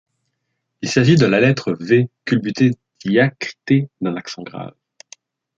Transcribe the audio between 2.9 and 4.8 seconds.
diacritée d’un accent grave.